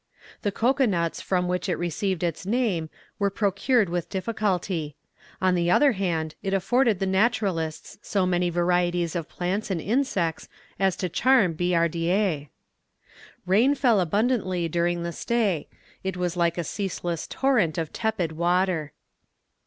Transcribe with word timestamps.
The 0.41 0.51
cocoa 0.51 0.87
nuts 0.87 1.21
from 1.21 1.47
which 1.47 1.69
it 1.69 1.75
received 1.75 2.23
its 2.23 2.43
name 2.43 2.89
were 3.19 3.29
procured 3.29 3.87
with 3.87 4.09
difficulty. 4.09 4.95
On 5.39 5.53
the 5.53 5.69
other 5.69 5.91
hand, 5.91 6.33
it 6.41 6.55
afforded 6.55 6.97
the 6.97 7.05
naturalists 7.05 7.99
so 8.01 8.25
many 8.25 8.49
varieties 8.49 9.15
of 9.15 9.29
plants 9.29 9.69
and 9.69 9.79
insects 9.79 10.49
as 10.79 10.95
to 10.95 11.07
charm 11.07 11.53
Billardière. 11.55 12.47
Rain 13.45 13.75
fell 13.75 13.99
abundantly 13.99 14.67
during 14.67 15.03
the 15.03 15.13
stay; 15.13 15.67
it 16.03 16.17
was 16.17 16.35
like 16.35 16.57
a 16.57 16.63
ceaseless 16.63 17.27
torrent 17.27 17.77
of 17.77 17.93
tepid 17.93 18.31
water. 18.31 18.93